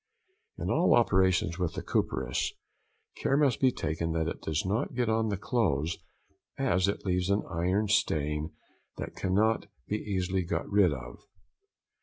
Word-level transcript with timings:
In 0.57 0.71
all 0.71 0.95
operations 0.95 1.59
with 1.59 1.75
the 1.75 1.83
copperas 1.83 2.53
care 3.17 3.37
must 3.37 3.59
be 3.61 3.71
taken 3.71 4.13
that 4.13 4.27
it 4.27 4.41
does 4.41 4.65
not 4.65 4.95
get 4.95 5.09
on 5.09 5.27
the 5.29 5.37
clothes, 5.37 5.99
as 6.57 6.87
it 6.87 7.05
leaves 7.05 7.29
an 7.29 7.43
iron 7.47 7.87
stain 7.87 8.51
that 8.97 9.15
cannot 9.15 9.67
be 9.87 9.97
easily 9.97 10.43
got 10.43 10.67
rid 10.67 10.91
of. 10.91 11.19